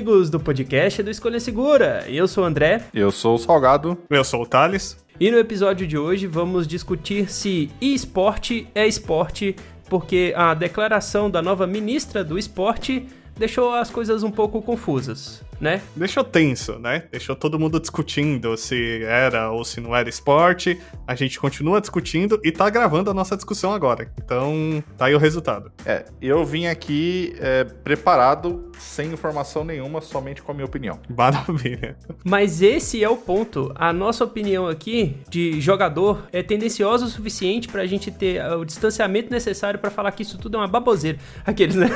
[0.00, 2.06] Amigos do podcast do Escolha Segura.
[2.08, 2.84] Eu sou o André.
[2.94, 3.98] Eu sou o Salgado.
[4.08, 4.96] Eu sou o Thales.
[5.20, 9.54] E no episódio de hoje vamos discutir se esporte é esporte,
[9.90, 15.82] porque a declaração da nova ministra do esporte deixou as coisas um pouco confusas né?
[15.94, 17.04] Deixou tenso, né?
[17.10, 20.80] Deixou todo mundo discutindo se era ou se não era esporte.
[21.06, 24.10] A gente continua discutindo e tá gravando a nossa discussão agora.
[24.22, 25.70] Então, tá aí o resultado.
[25.84, 30.98] É, eu vim aqui é, preparado, sem informação nenhuma, somente com a minha opinião.
[31.14, 31.96] Maravilha.
[32.24, 33.72] Mas esse é o ponto.
[33.74, 39.30] A nossa opinião aqui de jogador é tendenciosa o suficiente pra gente ter o distanciamento
[39.30, 41.18] necessário para falar que isso tudo é uma baboseira.
[41.44, 41.88] Aqueles, né?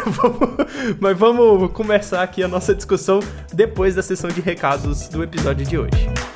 [1.01, 3.21] Mas vamos começar aqui a nossa discussão
[3.55, 6.34] depois da sessão de recados do episódio de hoje.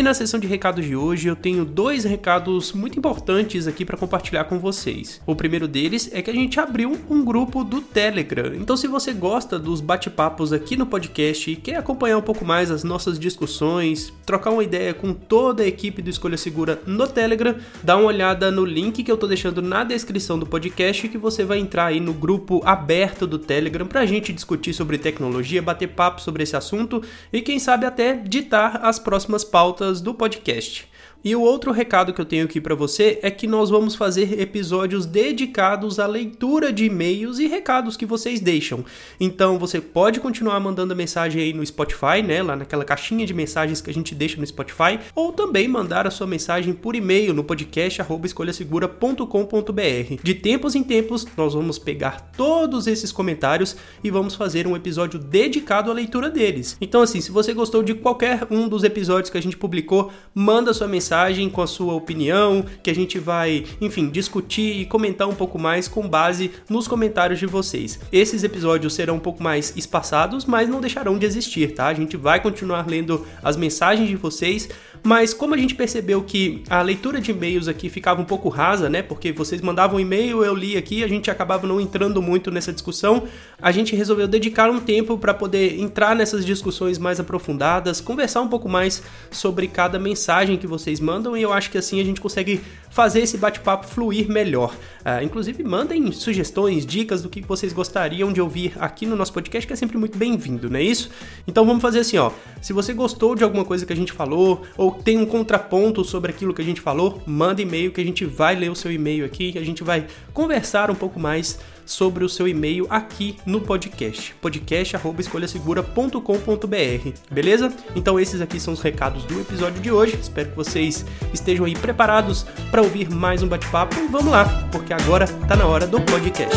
[0.00, 3.98] E na sessão de recados de hoje eu tenho dois recados muito importantes aqui para
[3.98, 5.20] compartilhar com vocês.
[5.26, 8.54] O primeiro deles é que a gente abriu um grupo do Telegram.
[8.54, 12.70] Então se você gosta dos bate-papos aqui no podcast e quer acompanhar um pouco mais
[12.70, 17.54] as nossas discussões, trocar uma ideia com toda a equipe do Escolha Segura no Telegram,
[17.82, 21.44] dá uma olhada no link que eu tô deixando na descrição do podcast que você
[21.44, 26.22] vai entrar aí no grupo aberto do Telegram pra gente discutir sobre tecnologia, bater papo
[26.22, 30.84] sobre esse assunto e quem sabe até ditar as próximas pautas do podcast.
[31.22, 34.40] E o outro recado que eu tenho aqui para você é que nós vamos fazer
[34.40, 38.82] episódios dedicados à leitura de e-mails e recados que vocês deixam.
[39.20, 43.82] Então você pode continuar mandando mensagem aí no Spotify, né, lá naquela caixinha de mensagens
[43.82, 47.44] que a gente deixa no Spotify, ou também mandar a sua mensagem por e-mail no
[47.44, 50.22] podcast escolhasegura.com.br.
[50.22, 55.18] De tempos em tempos nós vamos pegar todos esses comentários e vamos fazer um episódio
[55.18, 56.78] dedicado à leitura deles.
[56.80, 60.72] Então assim, se você gostou de qualquer um dos episódios que a gente publicou, manda
[60.72, 65.34] sua mensagem com a sua opinião, que a gente vai, enfim, discutir e comentar um
[65.34, 67.98] pouco mais com base nos comentários de vocês.
[68.12, 71.86] Esses episódios serão um pouco mais espaçados, mas não deixarão de existir, tá?
[71.86, 74.68] A gente vai continuar lendo as mensagens de vocês,
[75.02, 78.88] mas como a gente percebeu que a leitura de e-mails aqui ficava um pouco rasa,
[78.88, 79.02] né?
[79.02, 82.72] Porque vocês mandavam um e-mail, eu li aqui, a gente acabava não entrando muito nessa
[82.72, 83.24] discussão,
[83.60, 88.48] a gente resolveu dedicar um tempo para poder entrar nessas discussões mais aprofundadas, conversar um
[88.48, 92.20] pouco mais sobre cada mensagem que vocês mandam e eu acho que assim a gente
[92.20, 92.60] consegue
[92.90, 94.74] fazer esse bate-papo fluir melhor.
[95.00, 99.66] Uh, inclusive, mandem sugestões, dicas do que vocês gostariam de ouvir aqui no nosso podcast,
[99.66, 101.10] que é sempre muito bem-vindo, não é isso?
[101.46, 102.30] Então vamos fazer assim, ó.
[102.60, 106.30] Se você gostou de alguma coisa que a gente falou, ou tem um contraponto sobre
[106.30, 109.24] aquilo que a gente falou, manda e-mail que a gente vai ler o seu e-mail
[109.24, 111.58] aqui, que a gente vai conversar um pouco mais
[111.90, 114.32] sobre o seu e-mail aqui no podcast.
[114.40, 117.10] podcast@escolhasegura.com.br.
[117.30, 117.74] Beleza?
[117.96, 120.16] Então esses aqui são os recados do episódio de hoje.
[120.20, 124.92] Espero que vocês estejam aí preparados para ouvir mais um bate-papo e vamos lá, porque
[124.92, 126.56] agora tá na hora do podcast.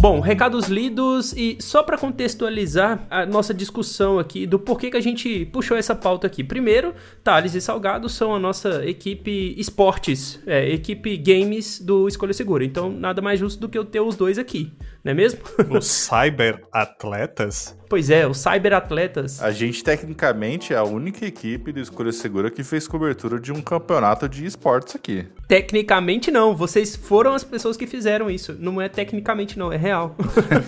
[0.00, 5.00] Bom, recados lidos e só para contextualizar a nossa discussão aqui do porquê que a
[5.00, 6.42] gente puxou essa pauta aqui.
[6.42, 12.64] Primeiro, Thales e Salgado são a nossa equipe esportes, é, equipe games do Escolha Segura.
[12.64, 14.72] Então, nada mais justo do que eu ter os dois aqui,
[15.04, 15.40] não é mesmo?
[15.70, 17.76] Os cyber atletas?
[17.90, 19.42] Pois é, os cyberatletas.
[19.42, 23.60] A gente, tecnicamente, é a única equipe do Escolha Segura que fez cobertura de um
[23.60, 25.26] campeonato de esportes aqui.
[25.48, 26.54] Tecnicamente, não.
[26.54, 28.56] Vocês foram as pessoas que fizeram isso.
[28.60, 29.72] Não é tecnicamente, não.
[29.72, 30.14] É real.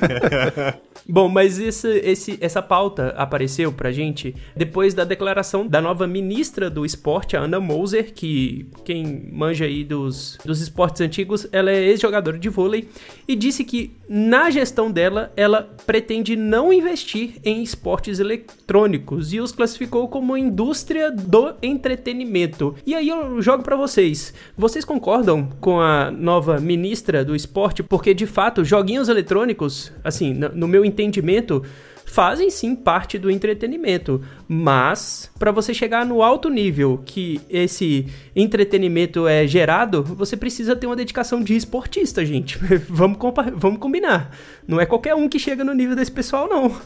[1.09, 6.69] Bom, mas esse, esse, essa pauta apareceu pra gente depois da declaração da nova ministra
[6.69, 11.85] do esporte, a Ana Moser, que quem manja aí dos, dos esportes antigos, ela é
[11.85, 12.89] ex-jogadora de vôlei,
[13.29, 13.97] e disse que
[14.29, 21.11] na gestão dela, ela pretende não investir em esportes eletrônicos e os classificou como indústria
[21.11, 22.75] do entretenimento.
[22.87, 24.33] E aí eu jogo para vocês.
[24.57, 27.83] Vocês concordam com a nova ministra do esporte?
[27.83, 31.63] Porque de fato, joguinhos eletrônicos, assim, no meu entendimento,
[32.13, 38.07] fazem sim parte do entretenimento, mas para você chegar no alto nível que esse
[38.37, 42.59] entretenimento é gerado, você precisa ter uma dedicação de esportista, gente.
[42.87, 43.17] vamos,
[43.57, 44.37] vamos combinar.
[44.69, 46.71] Não é qualquer um que chega no nível desse pessoal, não.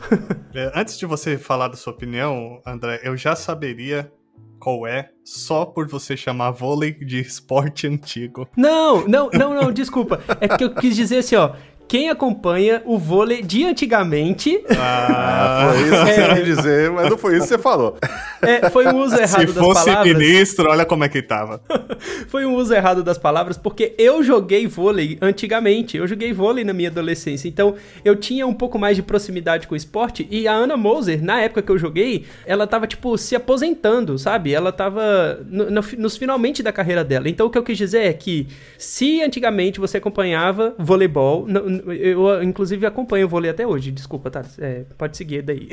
[0.54, 4.10] É, antes de você falar da sua opinião, André, eu já saberia
[4.58, 8.48] qual é só por você chamar vôlei de esporte antigo.
[8.56, 10.20] Não, não, não, não, desculpa.
[10.40, 11.52] É porque eu quis dizer assim, ó,
[11.88, 14.62] quem acompanha o vôlei de antigamente.
[14.70, 16.42] Ah, foi isso que você é.
[16.42, 17.96] dizer, mas não foi isso que você falou.
[18.42, 19.84] É, foi um uso errado das palavras.
[19.84, 21.60] Se fosse ministro, olha como é que tava.
[22.28, 25.96] foi um uso errado das palavras, porque eu joguei vôlei antigamente.
[25.96, 27.48] Eu joguei vôlei na minha adolescência.
[27.48, 27.74] Então,
[28.04, 30.26] eu tinha um pouco mais de proximidade com o esporte.
[30.30, 34.52] E a Ana Moser, na época que eu joguei, ela tava, tipo, se aposentando, sabe?
[34.52, 37.28] Ela tava no, no, nos finalmente da carreira dela.
[37.28, 41.46] Então, o que eu quis dizer é que, se antigamente você acompanhava voleibol.
[41.46, 43.90] No, eu, inclusive, acompanho o vôlei até hoje.
[43.90, 44.44] Desculpa, tá?
[44.58, 45.68] É, pode seguir daí.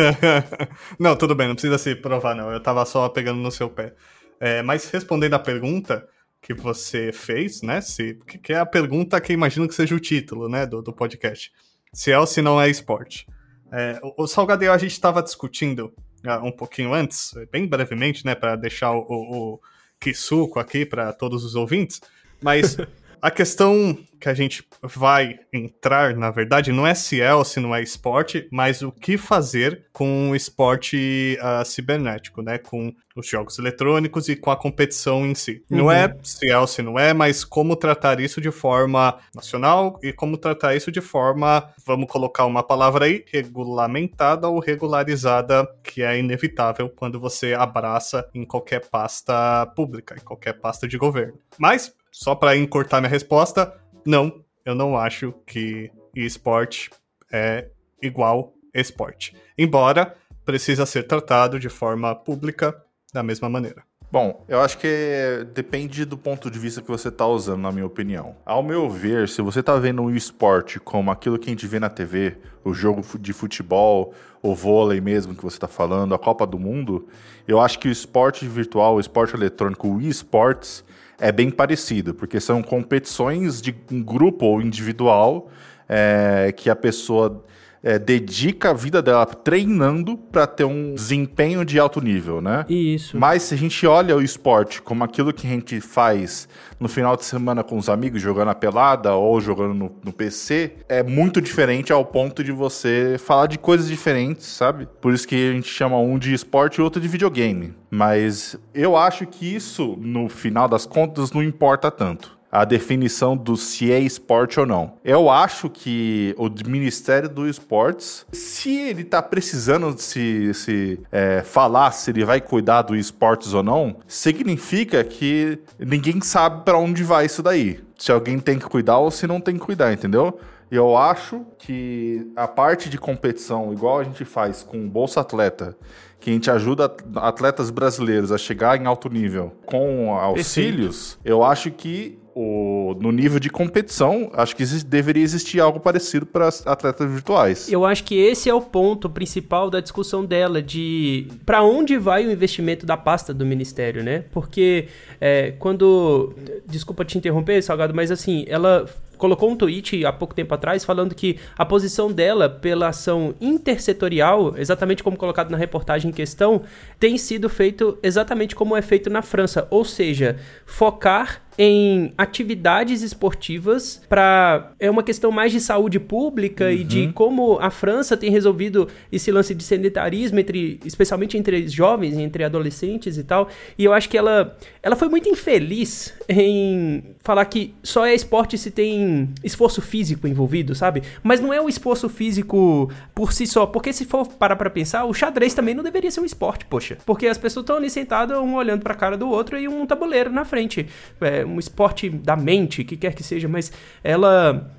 [0.98, 2.50] não, tudo bem, não precisa se provar, não.
[2.50, 3.94] Eu tava só pegando no seu pé.
[4.40, 6.06] É, mas respondendo a pergunta
[6.40, 7.80] que você fez, né?
[7.80, 11.52] Se, que é a pergunta que imagino que seja o título, né, do, do podcast.
[11.92, 13.26] Se é ou se não é esporte.
[13.72, 15.92] É, o, o Salgadinho a gente estava discutindo
[16.24, 19.60] uh, um pouquinho antes, bem brevemente, né, para deixar o, o, o
[20.00, 22.00] Kisuko aqui para todos os ouvintes,
[22.40, 22.76] mas
[23.20, 27.60] A questão que a gente vai entrar, na verdade, não é se é ou se
[27.60, 32.58] não é esporte, mas o que fazer com o esporte uh, cibernético, né?
[32.58, 35.64] Com os jogos eletrônicos e com a competição em si.
[35.70, 35.78] Uhum.
[35.78, 39.98] Não é se é ou se não é, mas como tratar isso de forma nacional
[40.02, 46.02] e como tratar isso de forma, vamos colocar uma palavra aí, regulamentada ou regularizada, que
[46.02, 51.38] é inevitável quando você abraça em qualquer pasta pública, em qualquer pasta de governo.
[51.58, 53.72] Mas só para encurtar minha resposta,
[54.04, 56.90] não, eu não acho que esporte
[57.32, 57.68] é
[58.02, 59.36] igual esporte.
[59.56, 62.74] Embora precisa ser tratado de forma pública
[63.14, 63.84] da mesma maneira.
[64.10, 67.86] Bom, eu acho que depende do ponto de vista que você está usando, na minha
[67.86, 68.34] opinião.
[68.44, 71.78] Ao meu ver, se você está vendo o esporte como aquilo que a gente vê
[71.78, 74.12] na TV, o jogo de futebol,
[74.42, 77.06] o vôlei mesmo que você está falando, a Copa do Mundo,
[77.46, 80.82] eu acho que o esporte virtual, o esporte eletrônico, o esportes,
[81.18, 85.50] é bem parecido, porque são competições de um grupo ou individual
[85.88, 87.44] é, que a pessoa
[87.82, 92.64] é, dedica a vida dela treinando para ter um desempenho de alto nível, né?
[92.68, 93.18] Isso.
[93.18, 96.48] Mas se a gente olha o esporte como aquilo que a gente faz
[96.78, 100.72] no final de semana com os amigos, jogando a pelada ou jogando no, no PC,
[100.88, 104.88] é muito diferente ao ponto de você falar de coisas diferentes, sabe?
[105.00, 107.74] Por isso que a gente chama um de esporte e outro de videogame.
[107.90, 113.56] Mas eu acho que isso, no final das contas, não importa tanto a definição do
[113.56, 114.94] se é esporte ou não.
[115.04, 121.90] Eu acho que o Ministério do Esportes, se ele está precisando se, se é, falar
[121.92, 127.26] se ele vai cuidar do esportes ou não, significa que ninguém sabe para onde vai
[127.26, 127.80] isso daí.
[127.98, 130.38] Se alguém tem que cuidar ou se não tem que cuidar, entendeu?
[130.70, 135.76] Eu acho que a parte de competição, igual a gente faz com o Bolsa Atleta,
[136.20, 141.20] que a gente ajuda atletas brasileiros a chegar em alto nível com auxílios, Perfeito.
[141.24, 146.24] eu acho que o, no nível de competição, acho que existe, deveria existir algo parecido
[146.24, 147.68] para atletas virtuais.
[147.68, 152.24] Eu acho que esse é o ponto principal da discussão dela, de para onde vai
[152.24, 154.22] o investimento da pasta do Ministério, né?
[154.30, 154.86] Porque
[155.20, 156.32] é, quando.
[156.64, 158.86] Desculpa te interromper, Salgado, mas assim, ela
[159.16, 164.56] colocou um tweet há pouco tempo atrás falando que a posição dela pela ação intersetorial,
[164.56, 166.62] exatamente como colocado na reportagem em questão,
[167.00, 174.00] tem sido feito exatamente como é feito na França, ou seja, focar em atividades esportivas
[174.08, 176.70] para é uma questão mais de saúde pública uhum.
[176.70, 177.12] e de uhum.
[177.12, 183.18] como a França tem resolvido esse lance de sedentarismo entre especialmente entre jovens, entre adolescentes
[183.18, 183.48] e tal.
[183.76, 188.56] E eu acho que ela ela foi muito infeliz em falar que só é esporte
[188.56, 191.02] se tem esforço físico envolvido, sabe?
[191.22, 195.04] Mas não é o esforço físico por si só, porque se for parar para pensar,
[195.04, 196.98] o xadrez também não deveria ser um esporte, poxa.
[197.04, 199.84] Porque as pessoas estão ali sentadas, um olhando para a cara do outro e um
[199.86, 200.86] tabuleiro na frente.
[201.20, 204.70] É, um esporte da mente, que quer que seja, mas ela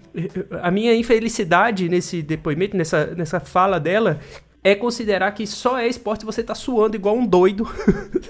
[0.61, 4.19] a minha infelicidade nesse depoimento, nessa, nessa fala dela,
[4.63, 7.67] é considerar que só é esporte se você tá suando igual um doido.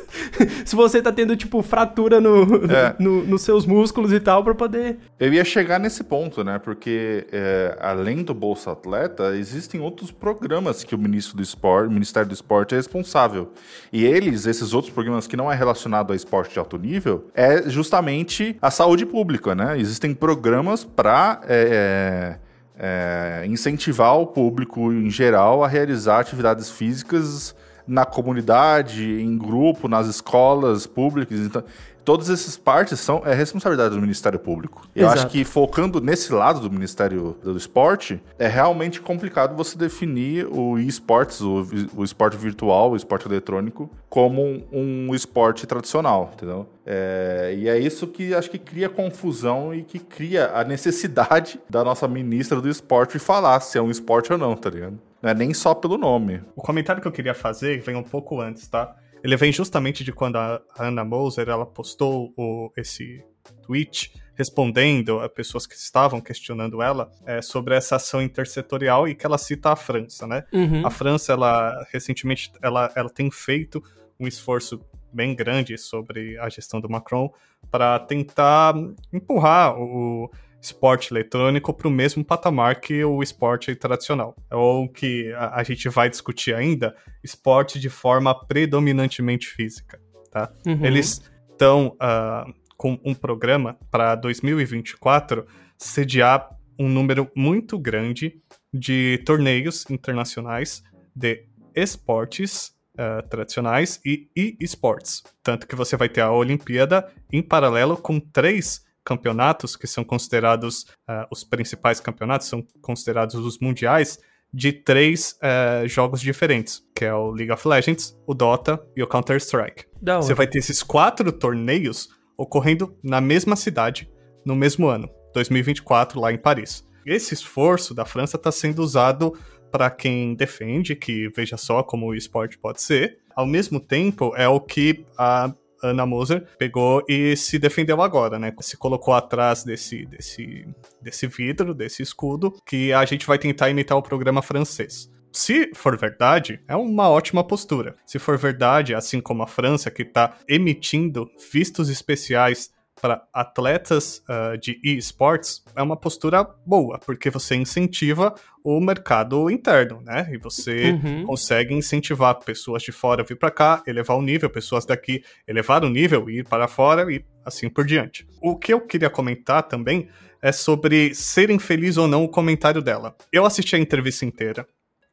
[0.64, 2.96] se você tá tendo, tipo, fratura no, é.
[3.00, 4.98] no, nos seus músculos e tal, para poder.
[5.20, 6.60] Eu ia chegar nesse ponto, né?
[6.60, 11.92] Porque é, além do Bolsa Atleta, existem outros programas que o ministro do esporte, o
[11.92, 13.52] Ministério do Esporte é responsável.
[13.92, 17.68] E eles, esses outros programas que não é relacionado a esporte de alto nível, é
[17.68, 19.80] justamente a saúde pública, né?
[19.80, 21.42] Existem programas para.
[21.48, 22.38] É,
[22.82, 27.54] é incentivar o público em geral a realizar atividades físicas
[27.86, 31.40] na comunidade, em grupo, nas escolas públicas.
[31.40, 31.64] Então,
[32.10, 34.82] todas essas partes são é responsabilidade do Ministério Público.
[34.96, 35.20] Eu Exato.
[35.20, 40.80] acho que focando nesse lado do Ministério do Esporte, é realmente complicado você definir o
[40.80, 46.68] esportes, o, o esporte virtual, o esporte eletrônico, como um, um esporte tradicional, entendeu?
[46.84, 51.84] É, e é isso que acho que cria confusão e que cria a necessidade da
[51.84, 55.00] nossa ministra do esporte falar se é um esporte ou não, tá ligado?
[55.22, 56.42] Não é nem só pelo nome.
[56.56, 58.96] O comentário que eu queria fazer vem um pouco antes, tá?
[59.24, 63.24] Ele vem justamente de quando a Anna Moser ela postou o, esse
[63.62, 69.26] tweet respondendo a pessoas que estavam questionando ela é, sobre essa ação intersetorial e que
[69.26, 70.46] ela cita a França, né?
[70.54, 70.88] Uhum.
[70.88, 73.84] A França, ela recentemente, ela, ela tem feito
[74.18, 74.80] um esforço
[75.12, 77.34] bem grande sobre a gestão do Macron
[77.70, 78.74] para tentar
[79.12, 84.36] empurrar o esporte eletrônico para o mesmo patamar que o esporte tradicional.
[84.52, 90.00] Ou que a, a, gente vai discutir ainda, esporte de forma predominantemente física.
[90.32, 90.52] Tá?
[90.66, 90.86] Uhum.
[90.86, 95.46] Eles estão uh, com um programa para 2024
[95.78, 98.42] sediar um número muito grande
[98.74, 100.84] de torneios internacionais
[101.16, 105.24] de esportes uh, tradicionais e e-sports.
[105.44, 110.84] Tanto que você vai ter a Olimpíada em paralelo com três campeonatos que são considerados
[111.10, 114.20] uh, os principais campeonatos, são considerados os mundiais,
[114.54, 119.08] de três uh, jogos diferentes, que é o League of Legends, o Dota e o
[119.08, 119.86] Counter-Strike.
[120.24, 124.10] Você vai ter esses quatro torneios ocorrendo na mesma cidade,
[124.46, 126.88] no mesmo ano, 2024, lá em Paris.
[127.06, 129.34] Esse esforço da França está sendo usado
[129.72, 133.20] para quem defende que veja só como o esporte pode ser.
[133.36, 138.54] Ao mesmo tempo, é o que a Ana Moser pegou e se defendeu agora, né?
[138.62, 140.68] Se colocou atrás desse, desse,
[141.02, 145.10] desse vidro, desse escudo, que a gente vai tentar imitar o programa francês.
[145.32, 147.96] Se for verdade, é uma ótima postura.
[148.06, 154.58] Se for verdade, assim como a França, que está emitindo vistos especiais para atletas uh,
[154.58, 160.28] de esportes é uma postura boa, porque você incentiva o mercado interno, né?
[160.32, 161.26] E você Uhum.
[161.26, 165.84] consegue incentivar pessoas de fora a vir para cá, elevar o nível, pessoas daqui elevar
[165.84, 168.28] o nível e ir para fora e assim por diante.
[168.42, 170.08] O que eu queria comentar também
[170.42, 173.16] é sobre ser infeliz ou não o comentário dela.
[173.32, 174.66] Eu assisti a entrevista inteira,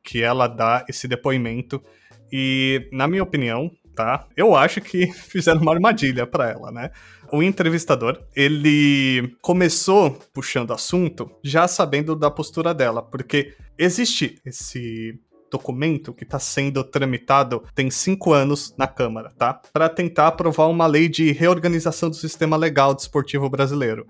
[0.03, 1.83] que ela dá esse depoimento,
[2.33, 4.27] e, na minha opinião, tá?
[4.37, 6.91] Eu acho que fizeram uma armadilha para ela, né?
[7.33, 15.19] O entrevistador, ele começou puxando assunto já sabendo da postura dela, porque existe esse
[15.51, 19.55] documento que está sendo tramitado tem cinco anos na Câmara, tá?
[19.73, 24.07] Para tentar aprovar uma lei de reorganização do sistema legal desportivo brasileiro.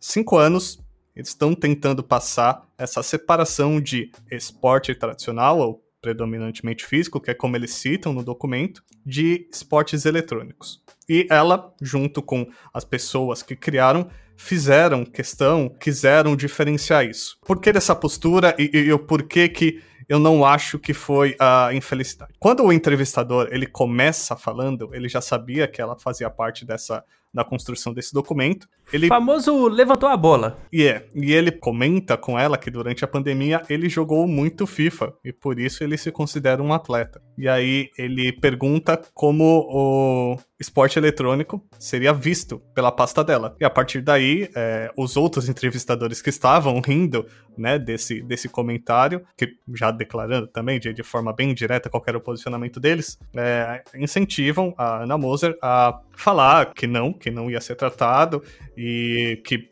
[0.00, 0.80] Cinco anos,
[1.14, 7.56] eles estão tentando passar essa separação de esporte tradicional, ou predominantemente físico, que é como
[7.56, 10.82] eles citam no documento, de esportes eletrônicos.
[11.08, 17.38] E ela, junto com as pessoas que criaram, fizeram questão, quiseram diferenciar isso.
[17.46, 21.70] Por que dessa postura e, e o porquê que eu não acho que foi a
[21.72, 22.32] infelicidade?
[22.38, 27.44] Quando o entrevistador ele começa falando, ele já sabia que ela fazia parte dessa da
[27.44, 28.68] construção desse documento.
[28.92, 30.58] Ele Famoso levantou a bola.
[30.72, 35.14] e é, e ele comenta com ela que durante a pandemia ele jogou muito FIFA
[35.24, 37.22] e por isso ele se considera um atleta.
[37.38, 43.54] E aí ele pergunta como o esporte eletrônico seria visto pela pasta dela.
[43.60, 47.26] E a partir daí, é, os outros entrevistadores que estavam rindo
[47.58, 52.16] né, desse, desse comentário, que já declarando também de, de forma bem direta qual era
[52.16, 57.60] o posicionamento deles, é, incentivam a Ana Moser a falar que não, que não ia
[57.60, 58.42] ser tratado
[58.76, 59.71] e que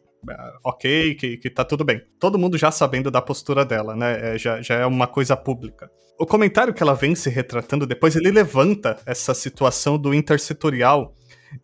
[0.64, 2.02] ok, que, que tá tudo bem.
[2.18, 4.34] Todo mundo já sabendo da postura dela, né?
[4.34, 5.90] É, já, já é uma coisa pública.
[6.18, 11.14] O comentário que ela vem se retratando depois, ele levanta essa situação do intersetorial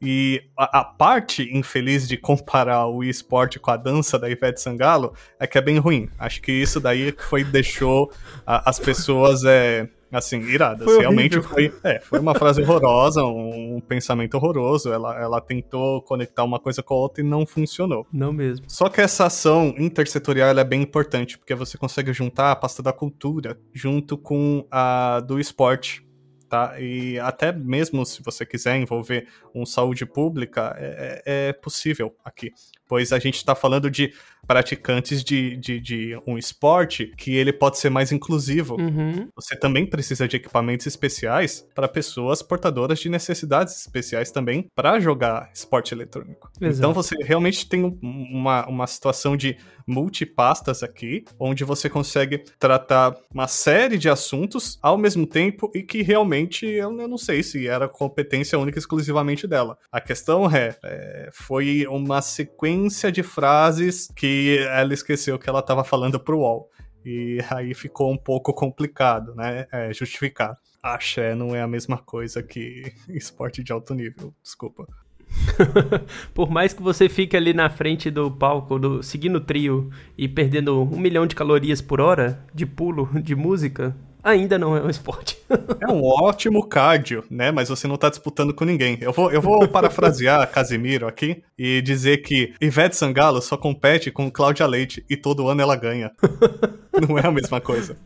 [0.00, 5.12] e a, a parte infeliz de comparar o esporte com a dança da Ivete Sangalo
[5.38, 6.08] é que é bem ruim.
[6.18, 8.10] Acho que isso daí foi deixou
[8.46, 10.84] a- as pessoas é, assim iradas.
[10.84, 11.72] Foi Realmente horrível.
[11.80, 14.92] foi, é, foi uma frase horrorosa, um, pensamento horroroso.
[14.92, 18.06] Ela, ela tentou conectar uma coisa com a outra e não funcionou.
[18.12, 18.66] Não mesmo.
[18.68, 22.92] Só que essa ação intersetorial é bem importante, porque você consegue juntar a pasta da
[22.92, 26.04] cultura junto com a do esporte.
[26.48, 26.80] Tá?
[26.80, 32.52] E até mesmo se você quiser envolver um saúde pública, é, é- é possível aqui.
[32.88, 34.12] Pois a gente está falando de
[34.46, 38.76] praticantes de, de, de, um esporte que ele pode ser mais inclusivo.
[38.80, 39.28] Uhum.
[39.34, 45.50] Você também precisa de equipamentos especiais para pessoas portadoras de necessidades especiais também para jogar
[45.52, 46.48] esporte eletrônico.
[46.60, 46.78] Exato.
[46.78, 53.46] Então você realmente tem uma, uma situação de multipastas aqui, onde você consegue tratar uma
[53.46, 57.88] série de assuntos ao mesmo tempo e que realmente eu, eu não sei se era
[57.88, 59.78] competência única exclusivamente dela.
[59.90, 62.75] A questão é, é foi uma sequência
[63.12, 66.70] de frases que ela esqueceu que ela estava falando pro UOL.
[67.04, 69.66] E aí ficou um pouco complicado, né?
[69.72, 70.58] É, justificar.
[70.82, 74.86] Axé não é a mesma coisa que esporte de alto nível, desculpa.
[76.34, 80.28] Por mais que você fique ali na frente do palco, do, seguindo o trio e
[80.28, 83.94] perdendo um milhão de calorias por hora de pulo de música,
[84.26, 85.38] ainda não é um esporte.
[85.80, 87.52] é um ótimo cardio, né?
[87.52, 88.98] Mas você não tá disputando com ninguém.
[89.00, 94.30] Eu vou, eu vou parafrasear Casimiro aqui e dizer que Ivete Sangalo só compete com
[94.30, 96.10] Cláudia Leite e todo ano ela ganha.
[97.08, 97.96] não é a mesma coisa.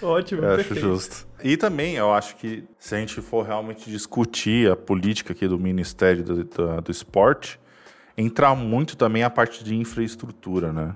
[0.00, 0.72] Ótimo, eu perfeito.
[0.72, 1.26] acho justo.
[1.42, 5.58] E também eu acho que se a gente for realmente discutir a política aqui do
[5.58, 7.58] Ministério do, do, do Esporte,
[8.16, 10.94] entrar muito também a parte de infraestrutura, né?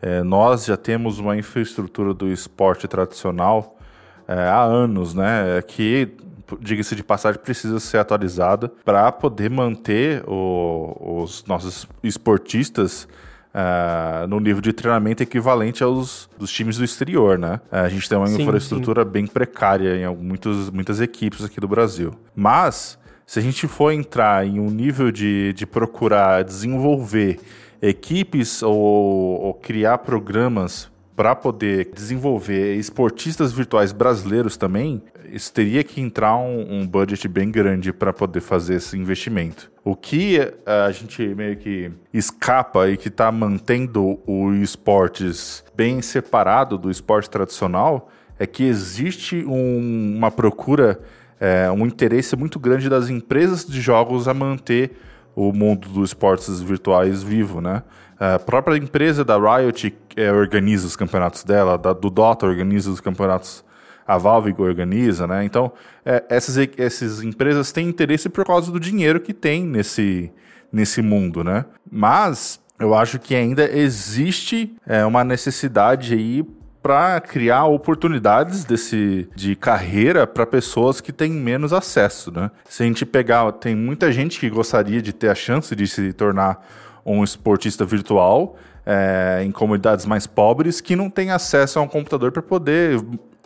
[0.00, 3.74] É, nós já temos uma infraestrutura do esporte tradicional
[4.26, 5.62] é, há anos, né?
[5.66, 6.08] Que,
[6.60, 13.08] diga-se de passagem, precisa ser atualizada para poder manter o, os nossos esportistas
[13.54, 17.60] Uh, no nível de treinamento equivalente aos dos times do exterior, né?
[17.70, 19.10] Uh, a gente tem uma sim, infraestrutura sim.
[19.10, 22.10] bem precária em muitos, muitas equipes aqui do Brasil.
[22.34, 27.38] Mas, se a gente for entrar em um nível de, de procurar desenvolver
[27.80, 36.00] equipes ou, ou criar programas para poder desenvolver esportistas virtuais brasileiros também, isso teria que
[36.00, 39.70] entrar um, um budget bem grande para poder fazer esse investimento.
[39.84, 46.02] O que eh, a gente meio que escapa e que está mantendo o esportes bem
[46.02, 51.00] separado do esporte tradicional é que existe um, uma procura,
[51.38, 54.92] é, um interesse muito grande das empresas de jogos a manter
[55.36, 57.82] o mundo dos esportes virtuais vivo, né?
[58.18, 63.00] A própria empresa da Riot é, organiza os campeonatos dela, da, do Dota organiza os
[63.00, 63.64] campeonatos,
[64.06, 65.44] a Valve organiza, né?
[65.44, 65.72] Então,
[66.04, 70.30] é, essas, essas empresas têm interesse por causa do dinheiro que tem nesse,
[70.72, 71.64] nesse mundo, né?
[71.90, 76.44] Mas eu acho que ainda existe é, uma necessidade aí
[76.82, 82.50] para criar oportunidades desse de carreira para pessoas que têm menos acesso, né?
[82.68, 86.12] Se a gente pegar, tem muita gente que gostaria de ter a chance de se
[86.12, 86.62] tornar
[87.04, 92.32] um esportista virtual é, em comunidades mais pobres que não tem acesso a um computador
[92.32, 93.00] para poder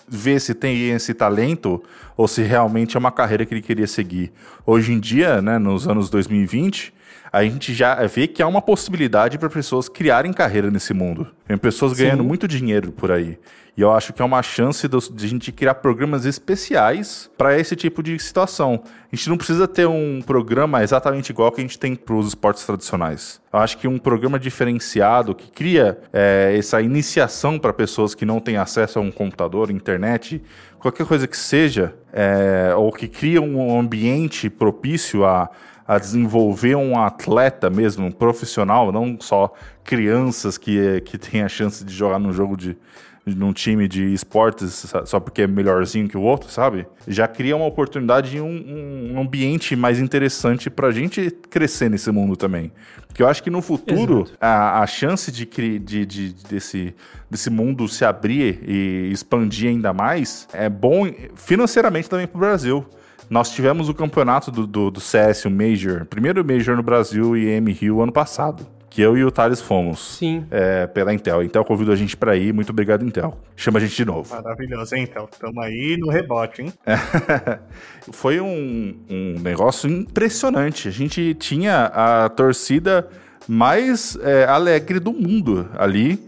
[0.08, 1.82] ver se tem esse talento
[2.16, 4.32] ou se realmente é uma carreira que ele queria seguir.
[4.64, 6.94] Hoje em dia, né, nos anos 2020,
[7.30, 11.28] a gente já vê que há uma possibilidade para pessoas criarem carreira nesse mundo.
[11.48, 12.04] Tem pessoas Sim.
[12.04, 13.38] ganhando muito dinheiro por aí.
[13.74, 17.74] E eu acho que é uma chance de a gente criar programas especiais para esse
[17.74, 18.82] tipo de situação.
[19.10, 22.28] A gente não precisa ter um programa exatamente igual que a gente tem para os
[22.28, 23.40] esportes tradicionais.
[23.50, 28.40] Eu acho que um programa diferenciado que cria é, essa iniciação para pessoas que não
[28.40, 30.42] têm acesso a um computador, internet,
[30.78, 35.48] qualquer coisa que seja, é, ou que cria um ambiente propício a
[35.88, 39.54] a desenvolver um atleta mesmo, um profissional, não só
[39.88, 42.76] crianças que, que têm a chance de jogar num jogo de,
[43.24, 46.86] num time de esportes só porque é melhorzinho que o outro, sabe?
[47.06, 52.36] Já cria uma oportunidade e um, um, ambiente mais interessante pra gente crescer nesse mundo
[52.36, 52.70] também.
[53.06, 55.46] Porque eu acho que no futuro a, a, chance de,
[55.78, 56.94] de, de, desse,
[57.30, 62.84] desse mundo se abrir e expandir ainda mais é bom financeiramente também pro Brasil.
[63.30, 67.46] Nós tivemos o campeonato do, do, do CS, o Major, primeiro Major no Brasil e
[67.46, 68.66] M Rio ano passado.
[68.98, 70.16] Que eu e o Thales fomos.
[70.16, 70.44] Sim.
[70.50, 71.44] É, pela Intel.
[71.44, 72.52] Intel convidou a gente para ir.
[72.52, 73.38] Muito obrigado, Intel.
[73.54, 74.34] Chama a gente de novo.
[74.34, 75.30] Maravilhoso, hein, Intel?
[75.38, 76.72] Tamo aí no rebote, hein?
[78.10, 80.88] Foi um, um negócio impressionante.
[80.88, 83.08] A gente tinha a torcida
[83.46, 86.18] mais é, alegre do mundo ali,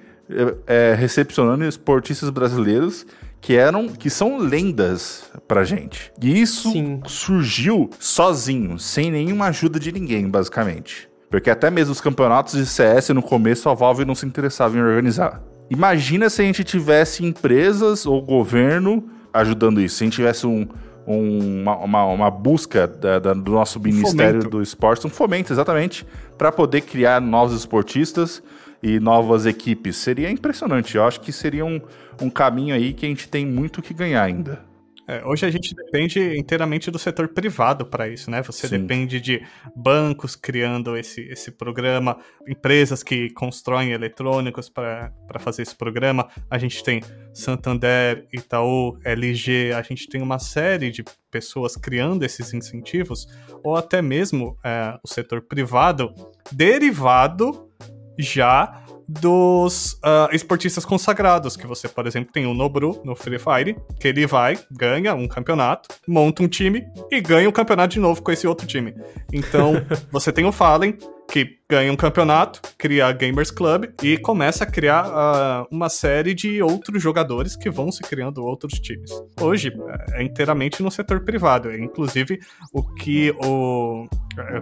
[0.68, 3.04] é, é recepcionando esportistas brasileiros
[3.40, 6.12] que eram que são lendas pra gente.
[6.22, 7.00] E isso Sim.
[7.04, 11.10] surgiu sozinho, sem nenhuma ajuda de ninguém, basicamente.
[11.31, 14.81] Porque até mesmo os campeonatos de CS no começo a Valve não se interessava em
[14.81, 15.40] organizar.
[15.71, 19.97] Imagina se a gente tivesse empresas ou governo ajudando isso.
[19.97, 20.66] Se a gente tivesse um,
[21.07, 24.51] um, uma, uma, uma, busca da, da, do nosso Ministério fomento.
[24.51, 26.05] do Esporte, um fomento, exatamente,
[26.37, 28.43] para poder criar novos esportistas
[28.83, 29.97] e novas equipes.
[29.97, 30.97] Seria impressionante.
[30.97, 31.81] Eu acho que seria um,
[32.21, 34.69] um caminho aí que a gente tem muito que ganhar ainda.
[35.11, 38.44] É, hoje a gente depende inteiramente do setor privado para isso, né?
[38.44, 38.79] Você Sim.
[38.79, 39.44] depende de
[39.75, 46.29] bancos criando esse, esse programa, empresas que constroem eletrônicos para fazer esse programa.
[46.49, 47.03] A gente tem
[47.35, 53.27] Santander, Itaú, LG, a gente tem uma série de pessoas criando esses incentivos,
[53.64, 56.14] ou até mesmo é, o setor privado
[56.53, 57.68] derivado
[58.16, 58.85] já
[59.18, 64.07] dos uh, esportistas consagrados, que você, por exemplo, tem o Nobru no Free Fire, que
[64.07, 68.31] ele vai, ganha um campeonato, monta um time e ganha um campeonato de novo com
[68.31, 68.94] esse outro time.
[69.33, 69.75] Então,
[70.12, 70.96] você tem o Fallen,
[71.29, 76.35] que ganha um campeonato, cria a Gamers Club e começa a criar uh, uma série
[76.35, 79.11] de outros jogadores que vão se criando outros times.
[79.40, 79.73] Hoje
[80.12, 82.40] é inteiramente no setor privado, é inclusive
[82.73, 84.09] o que o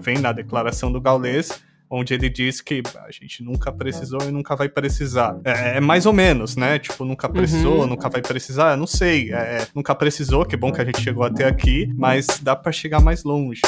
[0.00, 4.54] vem na declaração do Gaules onde ele diz que a gente nunca precisou e nunca
[4.54, 5.38] vai precisar.
[5.44, 6.78] É, é mais ou menos, né?
[6.78, 7.86] Tipo, nunca precisou, uhum.
[7.86, 9.32] nunca vai precisar, não sei.
[9.32, 13.00] É, nunca precisou, que bom que a gente chegou até aqui, mas dá para chegar
[13.00, 13.62] mais longe.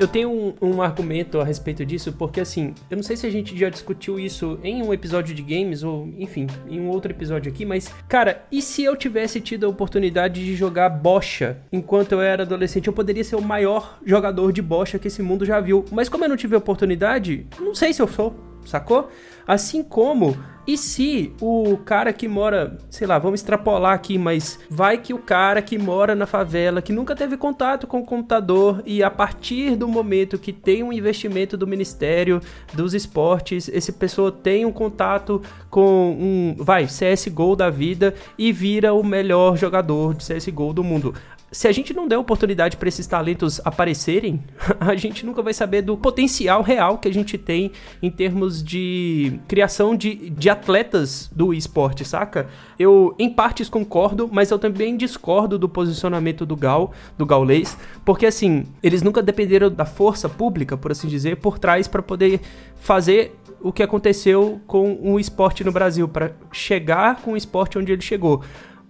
[0.00, 3.30] Eu tenho um, um, argumento a respeito disso, porque assim, eu não sei se a
[3.30, 7.50] gente já discutiu isso em um episódio de games, ou enfim, em um outro episódio
[7.50, 12.20] aqui, mas, cara, e se eu tivesse tido a oportunidade de jogar bocha enquanto eu
[12.20, 12.86] era adolescente?
[12.86, 15.84] Eu poderia ser o maior jogador de bocha que esse mundo já viu.
[15.90, 19.10] Mas como eu não tive a oportunidade, não sei se eu sou, sacou?
[19.48, 20.36] Assim como
[20.68, 25.18] e se o cara que mora, sei lá, vamos extrapolar aqui, mas vai que o
[25.18, 29.76] cara que mora na favela, que nunca teve contato com o computador e a partir
[29.76, 32.42] do momento que tem um investimento do Ministério
[32.74, 38.92] dos Esportes, esse pessoa tem um contato com um, vai, CS:GO da vida e vira
[38.92, 41.14] o melhor jogador de CS:GO do mundo
[41.50, 44.42] se a gente não der oportunidade para esses talentos aparecerem,
[44.78, 49.40] a gente nunca vai saber do potencial real que a gente tem em termos de
[49.48, 52.48] criação de, de atletas do esporte, saca?
[52.78, 58.26] Eu, em partes, concordo, mas eu também discordo do posicionamento do Gal, do Gaulês, porque
[58.26, 62.40] assim, eles nunca dependeram da força pública, por assim dizer, por trás para poder
[62.76, 67.92] fazer o que aconteceu com o esporte no Brasil, para chegar com o esporte onde
[67.92, 68.42] ele chegou.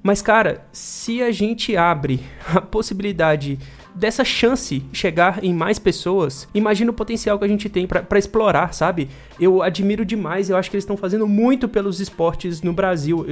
[0.03, 2.21] Mas, cara, se a gente abre
[2.55, 3.59] a possibilidade
[3.95, 8.73] dessa chance chegar em mais pessoas, imagina o potencial que a gente tem para explorar,
[8.73, 9.09] sabe?
[9.41, 13.27] Eu admiro demais, eu acho que eles estão fazendo muito pelos esportes no Brasil.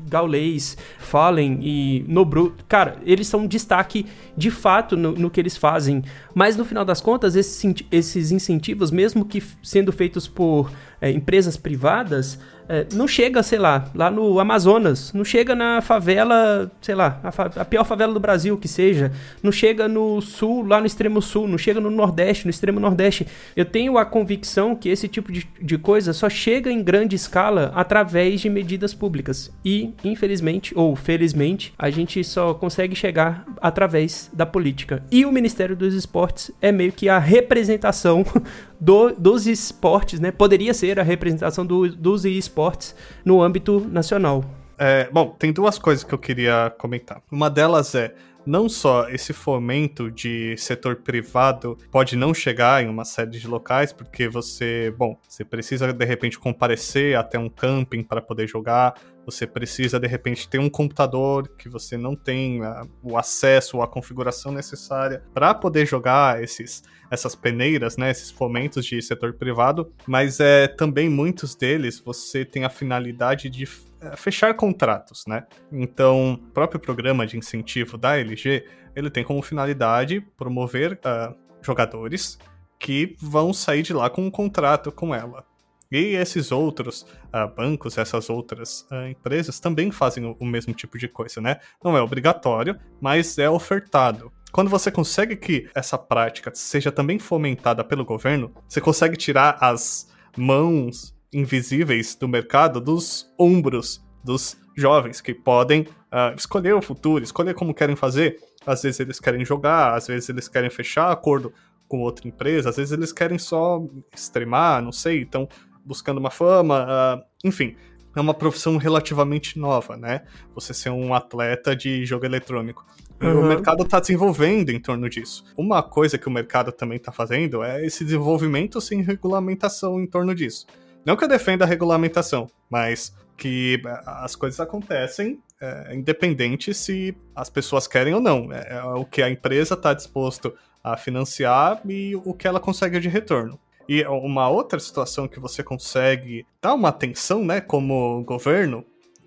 [0.00, 5.56] Gaulês, Fallen e Nobru, cara, eles são um destaque de fato no, no que eles
[5.56, 6.02] fazem.
[6.34, 11.56] Mas no final das contas, esses, esses incentivos, mesmo que sendo feitos por é, empresas
[11.56, 17.18] privadas, é, não chega, sei lá, lá no Amazonas, não chega na favela, sei lá,
[17.22, 19.10] a, fa a, pior favela do Brasil que seja,
[19.42, 23.26] não chega no sul, lá no extremo sul, não chega no nordeste, no extremo nordeste.
[23.56, 27.72] Eu tenho a convicção que esse tipo de, de coisa só chega em grande escala
[27.74, 29.50] através de medidas públicas.
[29.64, 35.02] E, infelizmente, ou felizmente, a gente só consegue chegar através da política.
[35.10, 38.24] E o Ministério dos Esportes é meio que a representação
[38.80, 40.30] do, dos esportes, né?
[40.30, 44.44] Poderia ser a representação do, dos esportes no âmbito nacional.
[44.78, 47.20] É, bom, tem duas coisas que eu queria comentar.
[47.30, 48.14] Uma delas é
[48.46, 53.92] não só esse fomento de setor privado pode não chegar em uma série de locais,
[53.92, 58.94] porque você, bom, você precisa de repente comparecer até um camping para poder jogar,
[59.30, 62.60] você precisa de repente ter um computador que você não tem
[63.02, 68.84] o acesso ou a configuração necessária para poder jogar esses essas peneiras, né, esses fomentos
[68.84, 73.66] de setor privado, mas é também muitos deles você tem a finalidade de
[74.00, 75.46] é, fechar contratos, né?
[75.72, 78.62] Então, o próprio programa de incentivo da LG,
[78.94, 82.38] ele tem como finalidade promover uh, jogadores
[82.78, 85.46] que vão sair de lá com um contrato com ela.
[85.90, 90.98] E esses outros uh, bancos, essas outras uh, empresas também fazem o, o, mesmo tipo
[90.98, 91.58] de coisa, né?
[91.82, 94.30] Não é obrigatório, mas é ofertado.
[94.52, 100.10] Quando você consegue que essa prática seja também fomentada pelo governo, você consegue tirar as
[100.36, 107.54] mãos invisíveis do mercado dos ombros dos jovens que podem uh, escolher o futuro, escolher
[107.54, 108.38] como querem fazer.
[108.66, 111.52] Às vezes eles querem jogar, às vezes eles querem fechar acordo
[111.88, 113.82] com outra empresa, às vezes eles querem só
[114.14, 115.48] extremar, não sei, estão
[115.88, 117.74] buscando uma fama, uh, enfim.
[118.14, 120.22] É uma profissão relativamente nova, né?
[120.54, 122.84] Você ser um atleta de jogo eletrônico.
[123.20, 123.40] Uhum.
[123.40, 125.44] O mercado está desenvolvendo em torno disso.
[125.56, 130.34] Uma coisa que o mercado também está fazendo é esse desenvolvimento sem regulamentação em torno
[130.34, 130.66] disso.
[131.04, 137.50] Não que eu defenda a regulamentação, mas que as coisas acontecem é, independente se as
[137.50, 138.52] pessoas querem ou não.
[138.52, 143.00] É, é o que a empresa está disposto a financiar e o que ela consegue
[143.00, 143.58] de retorno.
[143.88, 148.84] E uma outra situação que você consegue dar uma atenção, né, como governo,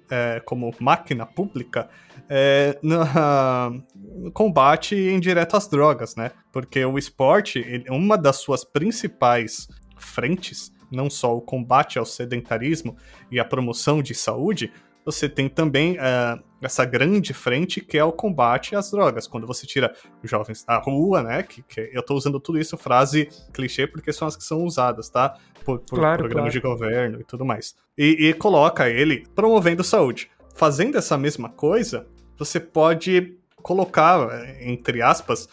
[0.09, 1.89] é, como máquina pública,
[2.29, 2.99] é, no
[4.31, 6.31] combate indireto às drogas, né?
[6.51, 12.97] Porque o esporte, uma das suas principais frentes, não só o combate ao sedentarismo
[13.31, 14.71] e a promoção de saúde,
[15.11, 19.27] você tem também uh, essa grande frente que é o combate às drogas.
[19.27, 19.93] Quando você tira
[20.23, 21.43] os jovens da rua, né?
[21.43, 25.09] Que, que eu tô usando tudo isso, frase clichê, porque são as que são usadas,
[25.09, 25.37] tá?
[25.65, 26.53] Por, por claro, programas claro.
[26.53, 27.75] de governo e tudo mais.
[27.97, 30.29] E, e coloca ele promovendo saúde.
[30.55, 34.27] Fazendo essa mesma coisa, você pode colocar,
[34.59, 35.47] entre aspas,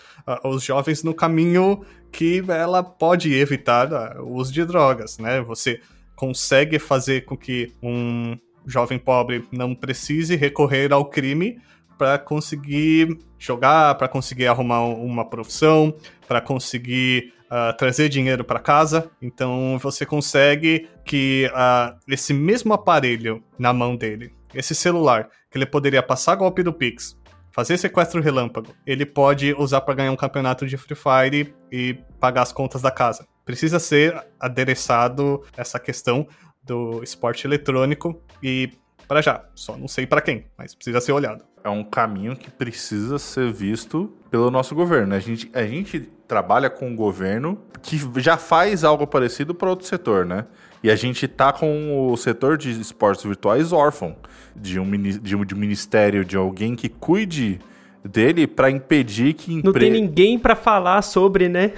[0.44, 5.40] os jovens no caminho que ela pode evitar uh, o uso de drogas, né?
[5.42, 5.80] Você
[6.16, 8.36] consegue fazer com que um
[8.70, 11.60] jovem pobre não precise recorrer ao crime
[11.96, 15.92] para conseguir jogar, para conseguir arrumar uma profissão,
[16.28, 19.10] para conseguir uh, trazer dinheiro para casa.
[19.20, 25.66] Então você consegue que uh, esse mesmo aparelho na mão dele, esse celular, que ele
[25.66, 27.18] poderia passar golpe do Pix,
[27.50, 32.42] fazer sequestro relâmpago, ele pode usar para ganhar um campeonato de Free Fire e pagar
[32.42, 33.26] as contas da casa.
[33.44, 36.28] Precisa ser adereçado essa questão
[36.68, 38.70] do esporte eletrônico e
[39.08, 41.42] para já, só não sei para quem, mas precisa ser olhado.
[41.64, 45.14] É um caminho que precisa ser visto pelo nosso governo.
[45.14, 49.86] A gente, a gente trabalha com um governo que já faz algo parecido para outro
[49.86, 50.44] setor, né?
[50.82, 54.14] E a gente tá com o setor de esportes virtuais órfão
[54.54, 57.58] de um, de um, de um ministério, de alguém que cuide
[58.04, 59.64] dele para impedir que empre...
[59.64, 61.72] Não tem ninguém para falar sobre, né?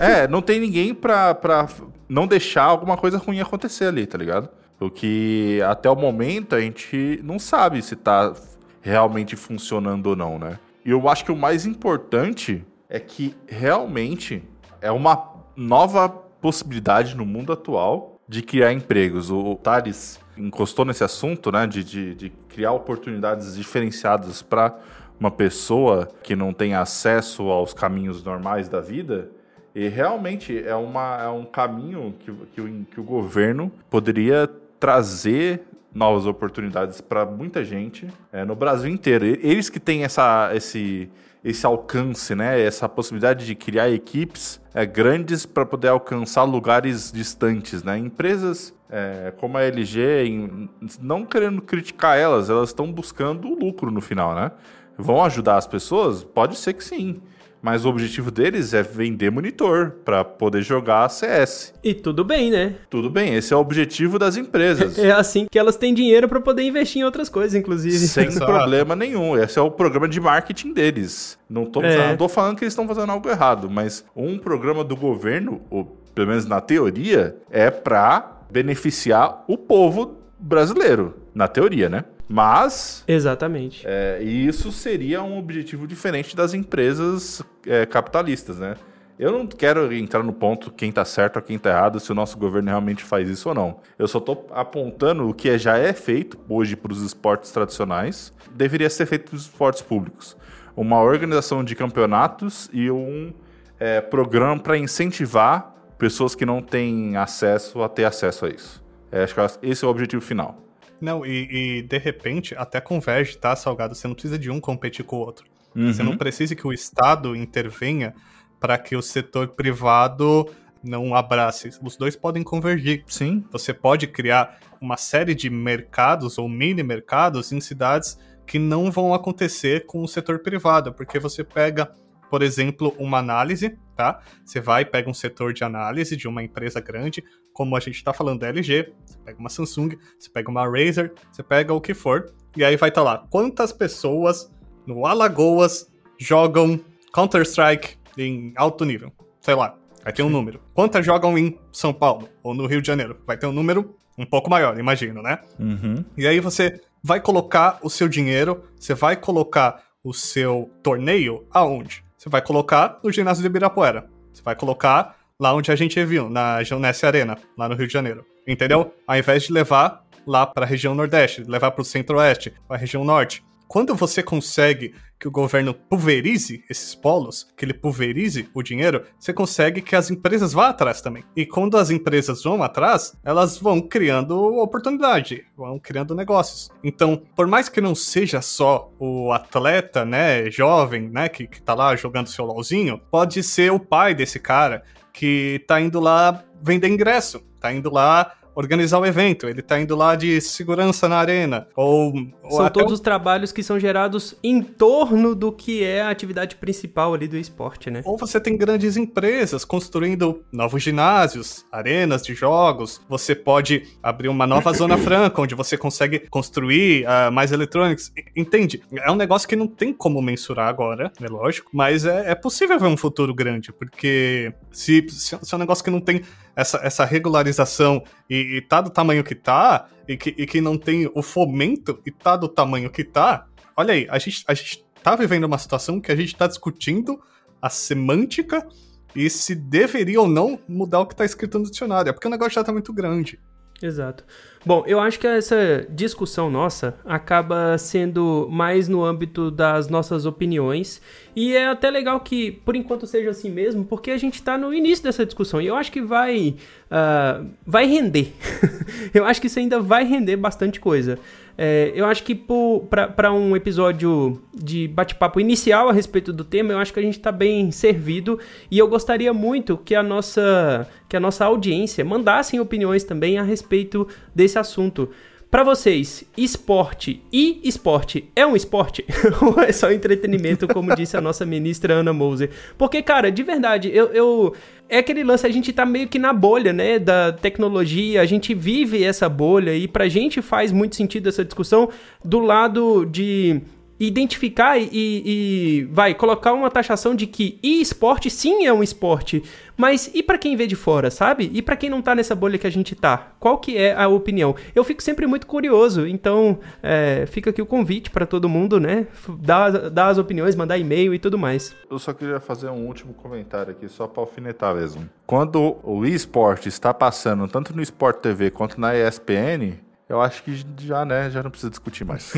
[0.00, 1.68] é, não tem ninguém para
[2.10, 4.48] não deixar alguma coisa ruim acontecer ali, tá ligado?
[4.76, 8.34] Porque até o momento a gente não sabe se tá
[8.82, 10.58] realmente funcionando ou não, né?
[10.84, 14.42] E eu acho que o mais importante é que realmente
[14.80, 19.30] é uma nova possibilidade no mundo atual de criar empregos.
[19.30, 24.76] O Thales encostou nesse assunto, né, de, de, de criar oportunidades diferenciadas para
[25.18, 29.30] uma pessoa que não tem acesso aos caminhos normais da vida.
[29.74, 35.62] E realmente é, uma, é um caminho que, que, o, que o governo poderia trazer
[35.94, 39.24] novas oportunidades para muita gente é, no Brasil inteiro.
[39.26, 41.10] Eles que têm essa, esse,
[41.44, 42.60] esse alcance, né?
[42.60, 47.82] essa possibilidade de criar equipes é, grandes para poder alcançar lugares distantes.
[47.82, 47.98] Né?
[47.98, 50.68] Empresas é, como a LG, em,
[51.00, 54.34] não querendo criticar elas, elas estão buscando o lucro no final.
[54.34, 54.50] Né?
[54.96, 56.24] Vão ajudar as pessoas?
[56.24, 57.20] Pode ser que sim.
[57.62, 61.74] Mas o objetivo deles é vender monitor para poder jogar CS.
[61.84, 62.76] E tudo bem, né?
[62.88, 64.98] Tudo bem, esse é o objetivo das empresas.
[64.98, 67.98] É assim que elas têm dinheiro para poder investir em outras coisas, inclusive.
[67.98, 69.36] Sem problema nenhum.
[69.36, 71.38] Esse é o programa de marketing deles.
[71.48, 72.08] Não tô, é.
[72.08, 75.84] não tô falando que eles estão fazendo algo errado, mas um programa do governo, ou
[76.14, 81.14] pelo menos na teoria, é para beneficiar o povo brasileiro.
[81.34, 82.04] Na teoria, né?
[82.32, 83.02] Mas.
[83.08, 83.82] Exatamente.
[83.84, 88.76] É, isso seria um objetivo diferente das empresas é, capitalistas, né?
[89.18, 92.14] Eu não quero entrar no ponto quem está certo ou quem está errado, se o
[92.14, 93.80] nosso governo realmente faz isso ou não.
[93.98, 98.88] Eu só estou apontando o que já é feito hoje para os esportes tradicionais, deveria
[98.88, 100.36] ser feito para os esportes públicos.
[100.76, 103.34] Uma organização de campeonatos e um
[103.78, 108.82] é, programa para incentivar pessoas que não têm acesso a ter acesso a isso.
[109.10, 110.69] É, acho que esse é o objetivo final.
[111.00, 113.94] Não, e, e, de repente até converge, tá, Salgado?
[113.94, 115.46] Você não precisa de um competir com o outro.
[115.74, 115.92] Uhum.
[115.92, 118.14] Você não precisa que o Estado intervenha
[118.58, 120.46] para que o setor privado
[120.82, 121.70] não abrace.
[121.82, 123.04] Os dois podem convergir.
[123.06, 123.44] Sim.
[123.50, 129.14] Você pode criar uma série de mercados ou mini mercados em cidades que não vão
[129.14, 131.92] acontecer com o setor privado, porque você pega,
[132.28, 134.20] por exemplo, uma análise, tá?
[134.44, 138.12] Você vai pega um setor de análise de uma empresa grande, como a gente está
[138.12, 141.94] falando da LG, você pega uma Samsung, você pega uma Razer, você pega o que
[141.94, 144.50] for, e aí vai estar tá lá quantas pessoas
[144.86, 146.80] no Alagoas jogam
[147.12, 149.12] Counter-Strike em alto nível.
[149.40, 150.60] Sei lá, vai ter um número.
[150.74, 153.18] Quantas jogam em São Paulo ou no Rio de Janeiro?
[153.26, 155.38] Vai ter um número um pouco maior, imagino, né?
[155.58, 156.04] Uhum.
[156.16, 162.04] E aí você vai colocar o seu dinheiro, você vai colocar o seu torneio aonde?
[162.18, 164.10] Você vai colocar no ginásio de Ibirapuera.
[164.32, 167.92] Você vai colocar lá onde a gente viu, na Geonesse Arena, lá no Rio de
[167.92, 168.26] Janeiro.
[168.46, 168.94] Entendeu?
[169.06, 172.78] Ao invés de levar lá para a região Nordeste, levar para o Centro-Oeste, para a
[172.78, 173.42] região Norte.
[173.66, 179.32] Quando você consegue que o governo pulverize esses polos, que ele pulverize o dinheiro, você
[179.32, 181.22] consegue que as empresas vá atrás também.
[181.36, 186.70] E quando as empresas vão atrás, elas vão criando oportunidade, vão criando negócios.
[186.82, 191.74] Então, por mais que não seja só o atleta, né, jovem, né, que, que tá
[191.74, 196.88] lá jogando seu LOLzinho, pode ser o pai desse cara que tá indo lá vender
[196.88, 201.66] ingresso, tá indo lá organizar o evento, ele tá indo lá de segurança na arena,
[201.74, 202.12] ou...
[202.42, 202.94] ou são todos o...
[202.94, 207.36] os trabalhos que são gerados em torno do que é a atividade principal ali do
[207.36, 208.02] esporte, né?
[208.04, 214.46] Ou você tem grandes empresas construindo novos ginásios, arenas de jogos, você pode abrir uma
[214.46, 218.82] nova zona franca, onde você consegue construir uh, mais eletrônicos, entende?
[218.98, 222.78] É um negócio que não tem como mensurar agora, é lógico, mas é, é possível
[222.78, 226.22] ver um futuro grande, porque se, se, se é um negócio que não tem
[226.54, 230.78] essa, essa regularização e, e tá do tamanho que tá, e que, e que não
[230.78, 234.84] tem o fomento e tá do tamanho que tá, olha aí, a gente, a gente
[235.02, 237.20] tá vivendo uma situação que a gente tá discutindo
[237.60, 238.66] a semântica
[239.14, 242.30] e se deveria ou não mudar o que tá escrito no dicionário, é porque o
[242.30, 243.40] negócio já tá muito grande.
[243.82, 244.24] Exato.
[244.64, 251.00] Bom, eu acho que essa discussão nossa acaba sendo mais no âmbito das nossas opiniões.
[251.34, 254.74] E é até legal que, por enquanto, seja assim mesmo, porque a gente está no
[254.74, 255.62] início dessa discussão.
[255.62, 256.56] E eu acho que vai,
[256.90, 258.34] uh, vai render.
[259.14, 261.18] eu acho que isso ainda vai render bastante coisa.
[261.62, 266.78] É, eu acho que para um episódio de bate-papo inicial a respeito do tema, eu
[266.78, 271.14] acho que a gente está bem servido e eu gostaria muito que a nossa, que
[271.14, 275.10] a nossa audiência mandassem opiniões também a respeito desse assunto.
[275.50, 279.04] Para vocês, esporte e esporte é um esporte?
[279.42, 282.50] Ou é só entretenimento, como disse a nossa ministra Ana Moser?
[282.78, 284.54] Porque, cara, de verdade, eu, eu.
[284.88, 287.00] É aquele lance, a gente tá meio que na bolha, né?
[287.00, 291.88] Da tecnologia, a gente vive essa bolha e pra gente faz muito sentido essa discussão
[292.24, 293.60] do lado de
[294.00, 299.42] identificar e, e, vai colocar uma taxação de que e-esporte sim é um esporte,
[299.76, 301.50] mas e para quem vê de fora, sabe?
[301.52, 303.32] E para quem não tá nessa bolha que a gente tá?
[303.38, 304.56] Qual que é a opinião?
[304.74, 309.06] Eu fico sempre muito curioso, então é, fica aqui o convite para todo mundo, né?
[309.38, 311.74] Dar, dar as opiniões, mandar e-mail e tudo mais.
[311.90, 315.08] Eu só queria fazer um último comentário aqui, só para alfinetar mesmo.
[315.26, 319.78] Quando o e-esporte está passando tanto no Sport TV quanto na ESPN,
[320.10, 322.32] eu acho que já, né, já não precisa discutir mais.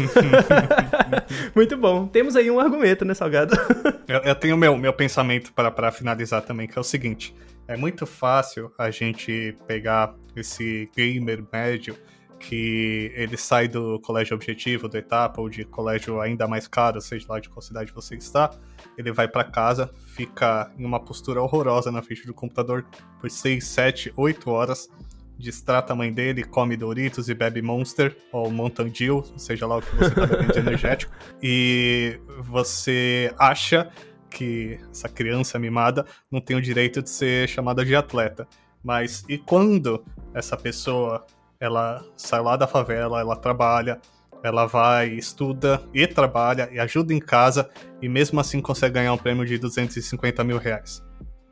[1.56, 2.06] Muito bom.
[2.06, 3.56] Temos aí um argumento, né, Salgado?
[4.06, 7.35] eu, eu tenho meu, meu pensamento para finalizar também, que é o seguinte.
[7.66, 11.96] É muito fácil a gente pegar esse gamer médio
[12.38, 17.24] que ele sai do colégio objetivo, do etapa, ou de colégio ainda mais caro, seja
[17.26, 18.50] lá de qual cidade você está,
[18.98, 22.85] ele vai para casa, fica em uma postura horrorosa na frente do computador
[23.18, 24.90] por 6, 7, 8 horas,
[25.38, 29.82] distrata a mãe dele, come Doritos e bebe Monster, ou Mountain Dew, seja lá o
[29.82, 33.90] que você tá bebendo de energético, e você acha
[34.30, 38.46] que essa criança mimada não tem o direito de ser chamada de atleta.
[38.82, 41.24] Mas e quando essa pessoa
[41.60, 44.00] ela sai lá da favela, ela trabalha,
[44.42, 49.18] ela vai, estuda e trabalha e ajuda em casa e mesmo assim consegue ganhar um
[49.18, 51.02] prêmio de 250 mil reais?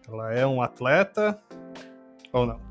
[0.08, 1.38] Ela é um atleta
[2.32, 2.69] ou não?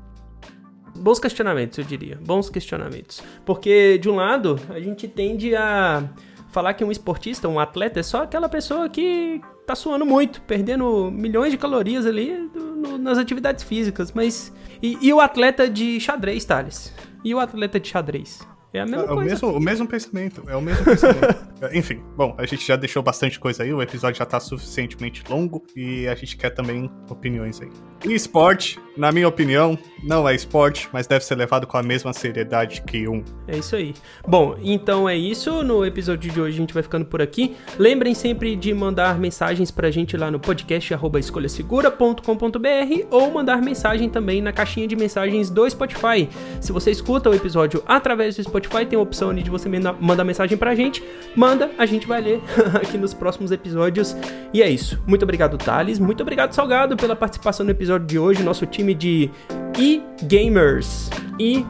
[0.94, 2.18] Bons questionamentos, eu diria.
[2.20, 3.22] Bons questionamentos.
[3.44, 6.08] Porque, de um lado, a gente tende a
[6.50, 11.10] falar que um esportista, um atleta, é só aquela pessoa que tá suando muito, perdendo
[11.10, 14.12] milhões de calorias ali no, nas atividades físicas.
[14.12, 14.52] Mas.
[14.82, 16.92] E, e, o atleta de xadrez, Thales?
[17.24, 18.40] E o atleta de xadrez?
[18.72, 19.20] É a mesma é, coisa.
[19.20, 20.42] O mesmo, o mesmo pensamento.
[20.48, 21.50] É o mesmo pensamento.
[21.60, 25.22] É, enfim, bom, a gente já deixou bastante coisa aí, o episódio já tá suficientemente
[25.28, 27.68] longo e a gente quer também opiniões aí.
[28.02, 32.14] E esporte, na minha opinião, não é esporte, mas deve ser levado com a mesma
[32.14, 33.22] seriedade que um.
[33.46, 33.92] É isso aí.
[34.26, 35.62] Bom, então é isso.
[35.62, 37.54] No episódio de hoje a gente vai ficando por aqui.
[37.78, 44.40] Lembrem sempre de mandar mensagens pra gente lá no podcast escolhasegura.com.br ou mandar mensagem também
[44.40, 46.26] na caixinha de mensagens do Spotify.
[46.58, 49.68] Se você escuta o episódio através do Spotify, tem a opção de você
[50.00, 51.02] mandar mensagem pra gente.
[51.34, 52.42] Manda, a gente vai ler
[52.74, 54.16] aqui nos próximos episódios.
[54.52, 55.02] E é isso.
[55.06, 55.98] Muito obrigado, Thales.
[55.98, 59.30] Muito obrigado, Salgado, pela participação no episódio de hoje, nosso time de
[59.78, 61.64] e-gamers e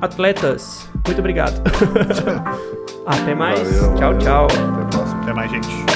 [0.00, 0.88] atletas.
[1.06, 1.60] Muito obrigado.
[3.06, 3.80] Até mais.
[3.80, 4.18] Valeu, tchau, valeu.
[4.18, 4.46] tchau.
[4.46, 5.22] Até a próxima.
[5.22, 5.95] Até mais, gente.